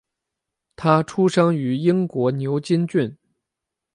[0.75, 3.15] 他出生于英国牛津郡。